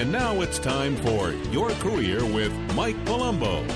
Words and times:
And 0.00 0.10
now 0.10 0.40
it's 0.40 0.58
time 0.58 0.96
for 0.96 1.32
Your 1.52 1.68
Career 1.72 2.24
with 2.24 2.54
Mike 2.74 2.96
Palumbo, 3.04 3.68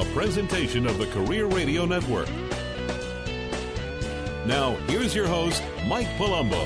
a 0.00 0.04
presentation 0.14 0.86
of 0.86 0.96
the 0.96 1.06
Career 1.06 1.46
Radio 1.46 1.86
Network. 1.86 2.28
Now, 4.46 4.76
here's 4.86 5.12
your 5.12 5.26
host, 5.26 5.60
Mike 5.88 6.06
Palumbo. 6.16 6.62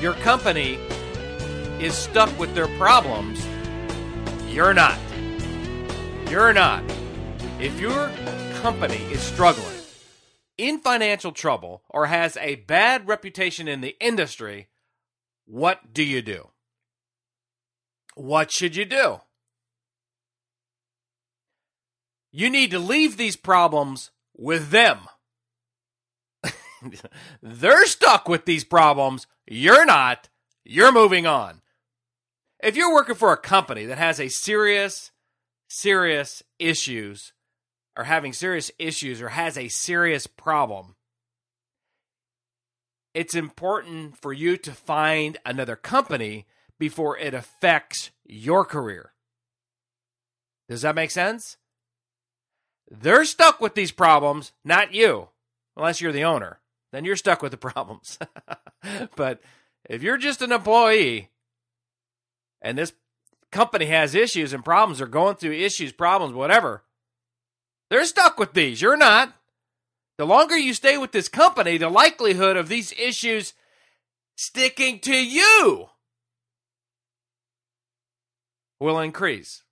Your 0.00 0.14
company 0.14 0.78
is 1.78 1.92
stuck 1.92 2.36
with 2.38 2.54
their 2.54 2.68
problems. 2.78 3.46
You're 4.48 4.72
not. 4.72 4.98
You're 6.30 6.54
not. 6.54 6.82
If 7.60 7.78
your 7.78 8.10
company 8.62 9.04
is 9.12 9.20
struggling, 9.20 9.76
in 10.56 10.78
financial 10.78 11.32
trouble, 11.32 11.82
or 11.90 12.06
has 12.06 12.38
a 12.38 12.54
bad 12.54 13.06
reputation 13.06 13.68
in 13.68 13.82
the 13.82 13.94
industry, 14.00 14.69
what 15.50 15.92
do 15.92 16.04
you 16.04 16.22
do? 16.22 16.50
What 18.14 18.52
should 18.52 18.76
you 18.76 18.84
do? 18.84 19.20
You 22.30 22.48
need 22.48 22.70
to 22.70 22.78
leave 22.78 23.16
these 23.16 23.34
problems 23.34 24.12
with 24.36 24.70
them. 24.70 25.00
They're 27.42 27.84
stuck 27.86 28.28
with 28.28 28.44
these 28.44 28.62
problems. 28.62 29.26
You're 29.44 29.84
not. 29.84 30.28
You're 30.64 30.92
moving 30.92 31.26
on. 31.26 31.62
If 32.62 32.76
you're 32.76 32.94
working 32.94 33.16
for 33.16 33.32
a 33.32 33.36
company 33.36 33.86
that 33.86 33.98
has 33.98 34.20
a 34.20 34.28
serious, 34.28 35.10
serious 35.68 36.44
issues, 36.60 37.32
or 37.96 38.04
having 38.04 38.32
serious 38.32 38.70
issues, 38.78 39.20
or 39.20 39.30
has 39.30 39.58
a 39.58 39.66
serious 39.66 40.28
problem, 40.28 40.94
it's 43.14 43.34
important 43.34 44.16
for 44.16 44.32
you 44.32 44.56
to 44.58 44.72
find 44.72 45.38
another 45.44 45.76
company 45.76 46.46
before 46.78 47.18
it 47.18 47.34
affects 47.34 48.10
your 48.24 48.64
career. 48.64 49.12
Does 50.68 50.82
that 50.82 50.94
make 50.94 51.10
sense? 51.10 51.56
They're 52.90 53.24
stuck 53.24 53.60
with 53.60 53.74
these 53.74 53.92
problems, 53.92 54.52
not 54.64 54.94
you, 54.94 55.28
unless 55.76 56.00
you're 56.00 56.12
the 56.12 56.24
owner. 56.24 56.60
Then 56.92 57.04
you're 57.04 57.16
stuck 57.16 57.42
with 57.42 57.52
the 57.52 57.58
problems. 57.58 58.18
but 59.16 59.40
if 59.88 60.02
you're 60.02 60.18
just 60.18 60.42
an 60.42 60.52
employee 60.52 61.30
and 62.62 62.76
this 62.76 62.92
company 63.50 63.86
has 63.86 64.14
issues 64.14 64.52
and 64.52 64.64
problems, 64.64 65.00
or 65.00 65.06
going 65.06 65.36
through 65.36 65.52
issues, 65.52 65.92
problems, 65.92 66.34
whatever, 66.34 66.82
they're 67.88 68.04
stuck 68.04 68.38
with 68.38 68.52
these. 68.52 68.80
You're 68.80 68.96
not. 68.96 69.34
The 70.20 70.26
longer 70.26 70.58
you 70.58 70.74
stay 70.74 70.98
with 70.98 71.12
this 71.12 71.28
company, 71.28 71.78
the 71.78 71.88
likelihood 71.88 72.58
of 72.58 72.68
these 72.68 72.92
issues 72.92 73.54
sticking 74.36 75.00
to 75.00 75.14
you 75.14 75.86
will 78.78 79.00
increase. 79.00 79.62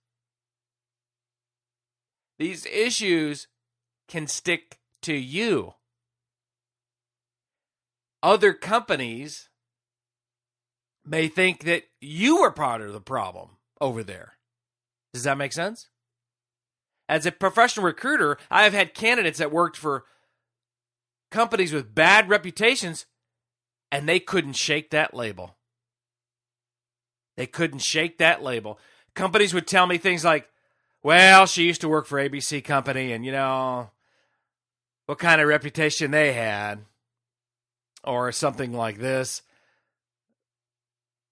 These 2.39 2.65
issues 2.65 3.45
can 4.07 4.25
stick 4.25 4.79
to 5.03 5.13
you. 5.13 5.75
Other 8.23 8.53
companies 8.53 9.49
may 11.05 11.27
think 11.27 11.65
that 11.65 11.83
you 12.01 12.41
were 12.41 12.49
part 12.49 12.81
of 12.81 12.91
the 12.91 12.99
problem 12.99 13.49
over 13.79 14.03
there. 14.03 14.33
Does 15.13 15.25
that 15.25 15.37
make 15.37 15.53
sense? 15.53 15.89
As 17.07 17.27
a 17.27 17.31
professional 17.31 17.85
recruiter, 17.85 18.39
I 18.49 18.63
have 18.63 18.73
had 18.73 18.95
candidates 18.95 19.37
that 19.37 19.51
worked 19.51 19.77
for 19.77 20.05
companies 21.31 21.73
with 21.73 21.95
bad 21.95 22.29
reputations, 22.29 23.05
and 23.91 24.07
they 24.07 24.19
couldn't 24.19 24.53
shake 24.53 24.89
that 24.91 25.13
label. 25.13 25.55
They 27.37 27.47
couldn't 27.47 27.79
shake 27.79 28.17
that 28.17 28.43
label. 28.43 28.79
Companies 29.15 29.53
would 29.53 29.67
tell 29.67 29.87
me 29.87 29.97
things 29.97 30.25
like, 30.25 30.49
well, 31.01 31.45
she 31.45 31.63
used 31.63 31.81
to 31.81 31.89
work 31.89 32.05
for 32.05 32.19
ABC 32.19 32.63
Company, 32.63 33.13
and 33.13 33.25
you 33.25 33.31
know, 33.31 33.91
what 35.05 35.19
kind 35.19 35.41
of 35.41 35.47
reputation 35.47 36.11
they 36.11 36.33
had, 36.33 36.85
or 38.03 38.31
something 38.31 38.73
like 38.73 38.99
this. 38.99 39.41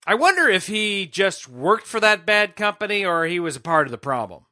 I 0.08 0.16
wonder 0.16 0.48
if 0.48 0.68
he 0.68 1.06
just 1.06 1.50
worked 1.50 1.86
for 1.86 2.00
that 2.00 2.26
bad 2.26 2.56
company 2.56 3.04
or 3.04 3.26
he 3.26 3.42
was 3.42 3.58
a 3.58 3.60
part 3.60 3.88
of 3.88 3.92
the 3.92 3.98
problem. 3.98 4.46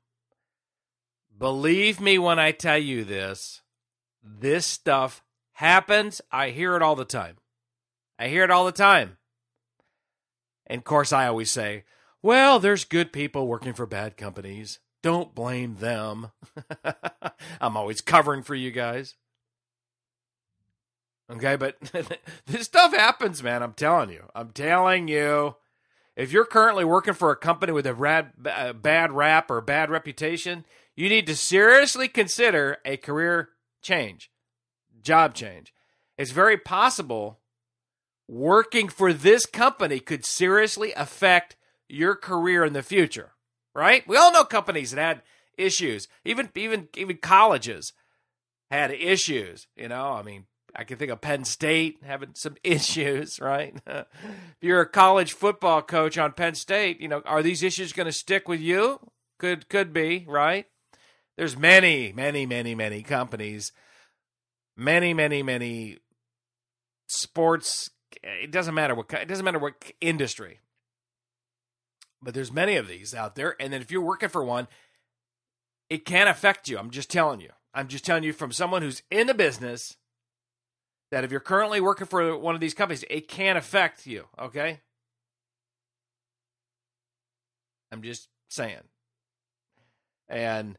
Believe 1.37 2.01
me 2.01 2.19
when 2.19 2.39
I 2.39 2.51
tell 2.51 2.77
you 2.77 3.05
this, 3.05 3.61
this 4.21 4.65
stuff 4.65 5.23
happens. 5.55 6.21
I 6.31 6.49
hear 6.49 6.75
it 6.75 6.81
all 6.81 6.95
the 6.95 7.05
time. 7.05 7.37
I 8.19 8.27
hear 8.27 8.43
it 8.43 8.51
all 8.51 8.65
the 8.65 8.71
time. 8.71 9.17
And 10.67 10.79
of 10.79 10.85
course, 10.85 11.11
I 11.11 11.27
always 11.27 11.51
say, 11.51 11.83
well, 12.21 12.59
there's 12.59 12.85
good 12.85 13.11
people 13.13 13.47
working 13.47 13.73
for 13.73 13.85
bad 13.85 14.17
companies. 14.17 14.79
Don't 15.03 15.35
blame 15.35 15.75
them. 15.75 16.31
I'm 17.61 17.77
always 17.77 18.01
covering 18.01 18.43
for 18.43 18.55
you 18.55 18.71
guys. 18.71 19.15
Okay, 21.31 21.55
but 21.55 21.77
this 22.47 22.65
stuff 22.65 22.93
happens, 22.93 23.41
man. 23.41 23.63
I'm 23.63 23.73
telling 23.73 24.09
you. 24.09 24.23
I'm 24.35 24.49
telling 24.49 25.07
you. 25.07 25.55
If 26.15 26.31
you're 26.31 26.45
currently 26.45 26.85
working 26.85 27.13
for 27.13 27.31
a 27.31 27.35
company 27.35 27.73
with 27.73 27.85
a 27.85 27.93
rad, 27.93 28.31
uh, 28.45 28.73
bad 28.73 29.11
rap 29.11 29.51
or 29.51 29.59
bad 29.61 29.89
reputation, 29.89 30.63
you 30.95 31.09
need 31.09 31.27
to 31.27 31.35
seriously 31.35 32.07
consider 32.07 32.77
a 32.85 32.97
career 32.97 33.49
change 33.81 34.31
job 35.05 35.33
change. 35.33 35.73
It's 36.17 36.31
very 36.31 36.57
possible 36.57 37.39
working 38.27 38.89
for 38.89 39.13
this 39.13 39.45
company 39.45 39.99
could 39.99 40.25
seriously 40.25 40.91
affect 40.93 41.55
your 41.87 42.15
career 42.15 42.65
in 42.65 42.73
the 42.73 42.83
future, 42.83 43.33
right? 43.73 44.07
We 44.07 44.17
all 44.17 44.31
know 44.31 44.43
companies 44.43 44.91
that 44.91 45.01
had 45.01 45.21
issues, 45.57 46.07
even 46.23 46.49
even 46.55 46.89
even 46.95 47.17
colleges 47.17 47.93
had 48.71 48.91
issues, 48.91 49.67
you 49.75 49.87
know? 49.87 50.13
I 50.13 50.23
mean, 50.23 50.45
I 50.75 50.83
can 50.83 50.97
think 50.97 51.11
of 51.11 51.21
Penn 51.21 51.45
State 51.45 51.99
having 52.03 52.31
some 52.33 52.55
issues, 52.63 53.39
right? 53.39 53.75
if 53.87 54.07
you're 54.61 54.81
a 54.81 54.89
college 54.89 55.33
football 55.33 55.81
coach 55.81 56.17
on 56.17 56.33
Penn 56.33 56.55
State, 56.55 56.99
you 56.99 57.07
know, 57.07 57.21
are 57.25 57.43
these 57.43 57.63
issues 57.63 57.93
going 57.93 58.07
to 58.07 58.11
stick 58.11 58.47
with 58.47 58.59
you? 58.59 58.99
Could 59.37 59.69
could 59.69 59.93
be, 59.93 60.25
right? 60.27 60.65
There's 61.37 61.57
many, 61.57 62.13
many, 62.13 62.45
many, 62.45 62.75
many 62.75 63.01
companies 63.03 63.73
many, 64.75 65.13
many, 65.13 65.43
many 65.43 65.97
sports. 67.07 67.89
It 68.23 68.51
doesn't 68.51 68.73
matter 68.73 68.95
what 68.95 69.11
it 69.13 69.27
doesn't 69.27 69.45
matter 69.45 69.59
what 69.59 69.91
industry, 70.01 70.59
but 72.21 72.33
there's 72.33 72.51
many 72.51 72.75
of 72.75 72.87
these 72.87 73.13
out 73.13 73.35
there. 73.35 73.55
And 73.59 73.73
then 73.73 73.81
if 73.81 73.91
you're 73.91 74.01
working 74.01 74.29
for 74.29 74.43
one, 74.43 74.67
it 75.89 76.05
can 76.05 76.27
affect 76.27 76.67
you. 76.67 76.77
I'm 76.77 76.89
just 76.89 77.09
telling 77.11 77.41
you. 77.41 77.51
I'm 77.73 77.87
just 77.87 78.05
telling 78.05 78.23
you 78.23 78.33
from 78.33 78.51
someone 78.51 78.81
who's 78.81 79.03
in 79.11 79.27
the 79.27 79.33
business 79.33 79.97
that 81.11 81.23
if 81.23 81.31
you're 81.31 81.39
currently 81.39 81.81
working 81.81 82.07
for 82.07 82.37
one 82.37 82.55
of 82.55 82.61
these 82.61 82.73
companies, 82.73 83.03
it 83.09 83.27
can 83.27 83.57
affect 83.57 84.07
you. 84.07 84.25
Okay. 84.39 84.79
I'm 87.91 88.01
just 88.01 88.29
saying. 88.49 88.89
And 90.27 90.77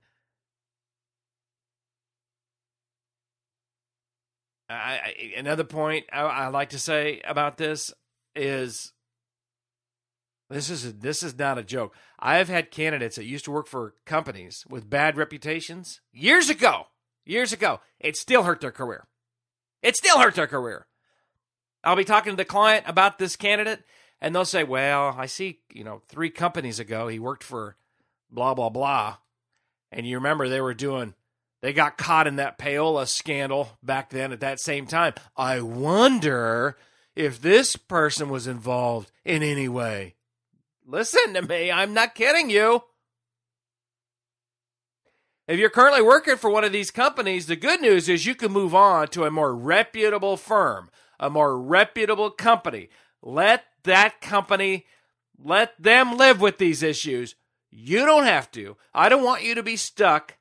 I, 4.68 4.74
I, 4.74 5.32
another 5.36 5.64
point 5.64 6.06
I, 6.12 6.22
I 6.22 6.48
like 6.48 6.70
to 6.70 6.78
say 6.78 7.20
about 7.24 7.56
this 7.56 7.92
is 8.34 8.92
this 10.48 10.70
is 10.70 10.86
a, 10.86 10.92
this 10.92 11.22
is 11.22 11.38
not 11.38 11.58
a 11.58 11.64
joke. 11.64 11.94
I 12.18 12.36
have 12.36 12.48
had 12.48 12.70
candidates 12.70 13.16
that 13.16 13.24
used 13.24 13.44
to 13.46 13.50
work 13.50 13.66
for 13.66 13.94
companies 14.04 14.64
with 14.68 14.88
bad 14.88 15.16
reputations 15.16 16.00
years 16.12 16.48
ago. 16.48 16.86
Years 17.24 17.52
ago, 17.52 17.80
it 17.98 18.16
still 18.16 18.44
hurt 18.44 18.60
their 18.60 18.70
career. 18.70 19.08
It 19.82 19.96
still 19.96 20.20
hurt 20.20 20.36
their 20.36 20.46
career. 20.46 20.86
I'll 21.82 21.96
be 21.96 22.04
talking 22.04 22.32
to 22.32 22.36
the 22.36 22.44
client 22.44 22.84
about 22.86 23.18
this 23.18 23.34
candidate, 23.34 23.82
and 24.20 24.34
they'll 24.34 24.44
say, 24.44 24.62
"Well, 24.62 25.14
I 25.18 25.26
see, 25.26 25.60
you 25.72 25.82
know, 25.82 26.02
three 26.08 26.30
companies 26.30 26.78
ago 26.78 27.08
he 27.08 27.18
worked 27.18 27.42
for 27.42 27.76
blah 28.30 28.54
blah 28.54 28.68
blah, 28.68 29.16
and 29.90 30.06
you 30.06 30.16
remember 30.16 30.48
they 30.48 30.60
were 30.60 30.74
doing 30.74 31.14
they 31.66 31.72
got 31.72 31.98
caught 31.98 32.28
in 32.28 32.36
that 32.36 32.60
payola 32.60 33.08
scandal 33.08 33.70
back 33.82 34.10
then 34.10 34.30
at 34.30 34.38
that 34.38 34.60
same 34.60 34.86
time. 34.86 35.14
I 35.36 35.60
wonder 35.60 36.76
if 37.16 37.42
this 37.42 37.74
person 37.74 38.28
was 38.28 38.46
involved 38.46 39.10
in 39.24 39.42
any 39.42 39.68
way. 39.68 40.14
Listen 40.86 41.34
to 41.34 41.42
me, 41.42 41.72
I'm 41.72 41.92
not 41.92 42.14
kidding 42.14 42.50
you. 42.50 42.84
If 45.48 45.58
you're 45.58 45.68
currently 45.68 46.02
working 46.02 46.36
for 46.36 46.50
one 46.50 46.62
of 46.62 46.70
these 46.70 46.92
companies, 46.92 47.46
the 47.46 47.56
good 47.56 47.80
news 47.80 48.08
is 48.08 48.26
you 48.26 48.36
can 48.36 48.52
move 48.52 48.72
on 48.72 49.08
to 49.08 49.24
a 49.24 49.30
more 49.32 49.52
reputable 49.52 50.36
firm, 50.36 50.88
a 51.18 51.28
more 51.28 51.60
reputable 51.60 52.30
company. 52.30 52.90
Let 53.22 53.64
that 53.82 54.20
company, 54.20 54.86
let 55.36 55.82
them 55.82 56.16
live 56.16 56.40
with 56.40 56.58
these 56.58 56.84
issues. 56.84 57.34
You 57.72 58.06
don't 58.06 58.26
have 58.26 58.52
to. 58.52 58.76
I 58.94 59.08
don't 59.08 59.24
want 59.24 59.42
you 59.42 59.56
to 59.56 59.64
be 59.64 59.74
stuck 59.74 60.36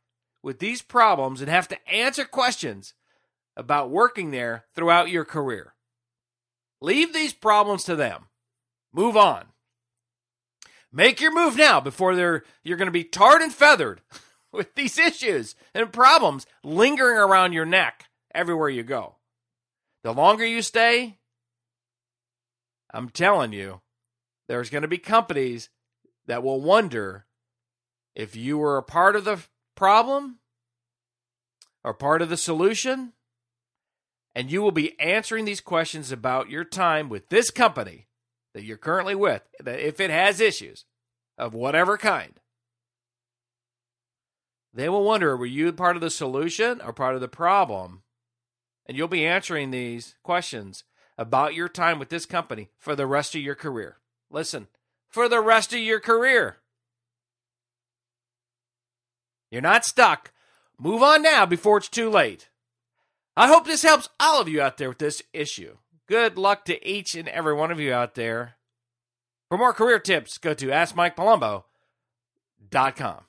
with 0.46 0.60
these 0.60 0.84
problems 0.84 1.42
and 1.42 1.50
have 1.50 1.68
to 1.68 1.90
answer 1.90 2.24
questions 2.24 2.94
about 3.58 3.90
working 3.90 4.30
there 4.30 4.66
throughout 4.76 5.10
your 5.10 5.26
career. 5.26 5.74
Leave 6.80 7.14
these 7.14 7.34
problems 7.34 7.84
to 7.84 7.96
them. 7.96 8.28
Move 8.94 9.18
on. 9.18 9.46
Make 10.92 11.20
your 11.20 11.34
move 11.34 11.58
now 11.58 11.80
before 11.80 12.16
they're, 12.16 12.44
you're 12.64 12.78
going 12.78 12.86
to 12.86 12.92
be 12.92 13.04
tarred 13.04 13.42
and 13.42 13.52
feathered 13.52 14.02
with 14.54 14.76
these 14.76 15.00
issues 15.00 15.56
and 15.74 15.92
problems 15.92 16.46
lingering 16.64 17.18
around 17.18 17.54
your 17.54 17.66
neck 17.66 18.06
everywhere 18.36 18.70
you 18.70 18.84
go. 18.84 19.16
The 20.04 20.14
longer 20.14 20.46
you 20.46 20.62
stay, 20.62 21.18
I'm 22.94 23.10
telling 23.10 23.52
you, 23.52 23.82
there's 24.48 24.70
going 24.70 24.84
to 24.84 24.88
be 24.88 25.00
companies 25.00 25.70
that 26.28 26.44
will 26.44 26.62
wonder 26.62 27.26
if 28.14 28.36
you 28.36 28.60
were 28.60 28.78
a 28.78 28.84
part 28.84 29.16
of 29.16 29.26
the 29.26 29.44
problem 29.76 30.40
or 31.84 31.94
part 31.94 32.22
of 32.22 32.30
the 32.30 32.38
solution. 32.38 33.14
And 34.34 34.52
you 34.52 34.62
will 34.62 34.72
be 34.72 35.00
answering 35.00 35.46
these 35.46 35.62
questions 35.62 36.12
about 36.12 36.50
your 36.50 36.66
time 36.66 37.08
with 37.08 37.30
this 37.30 37.50
company 37.50 38.08
that 38.54 38.64
you're 38.64 38.78
currently 38.78 39.16
with, 39.16 39.44
that 39.64 39.80
if 39.80 40.00
it 40.00 40.10
has 40.10 40.42
issues 40.42 40.86
of 41.38 41.54
whatever 41.54 41.98
kind, 41.98 42.40
they 44.74 44.90
will 44.90 45.06
wonder 45.06 45.38
were 45.38 45.46
you 45.46 45.72
part 45.72 45.96
of 45.96 46.02
the 46.02 46.10
solution 46.10 46.82
or 46.82 46.92
part 46.92 47.16
of 47.16 47.22
the 47.22 47.30
problem? 47.30 48.04
And 48.86 48.98
you'll 48.98 49.08
be 49.08 49.26
answering 49.26 49.72
these 49.72 50.16
questions 50.22 50.84
about 51.18 51.54
your 51.54 51.70
time 51.70 51.98
with 51.98 52.10
this 52.10 52.26
company 52.26 52.70
for 52.78 52.96
the 52.96 53.08
rest 53.08 53.36
of 53.36 53.42
your 53.42 53.56
career. 53.56 53.98
Listen, 54.30 54.68
for 55.08 55.30
the 55.30 55.40
rest 55.40 55.72
of 55.72 55.80
your 55.80 56.02
career. 56.02 56.58
You're 59.50 59.62
not 59.62 59.86
stuck. 59.86 60.32
Move 60.78 61.04
on 61.04 61.22
now 61.22 61.46
before 61.46 61.78
it's 61.78 61.90
too 61.90 62.10
late. 62.10 62.50
I 63.38 63.48
hope 63.48 63.66
this 63.66 63.84
helps 63.84 64.10
all 64.20 64.42
of 64.42 64.48
you 64.48 64.62
out 64.62 64.78
there 64.78 64.90
with 64.90 65.00
this 65.00 65.22
issue. 65.34 65.78
Good 66.08 66.38
luck 66.38 66.66
to 66.66 66.88
each 66.88 67.16
and 67.16 67.28
every 67.28 67.54
one 67.54 67.72
of 67.72 67.80
you 67.80 67.94
out 67.94 68.16
there. 68.16 68.56
For 69.50 69.58
more 69.58 69.74
career 69.74 70.00
tips, 70.00 70.38
go 70.38 70.54
to 70.54 70.68
AskMikePalumbo.com. 70.68 73.22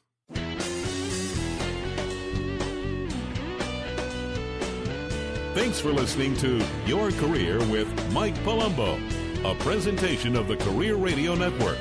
Thanks 5.55 5.81
for 5.81 5.91
listening 5.91 6.37
to 6.37 6.63
Your 6.85 7.11
Career 7.13 7.59
with 7.71 7.89
Mike 8.13 8.35
Palumbo, 8.45 9.01
a 9.51 9.55
presentation 9.57 10.37
of 10.37 10.49
the 10.49 10.57
Career 10.59 10.97
Radio 10.97 11.35
Network. 11.35 11.79